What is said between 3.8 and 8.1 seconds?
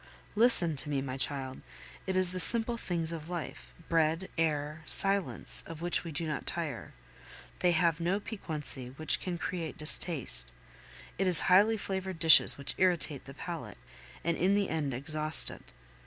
bread, air, silence of which we do not tire; they have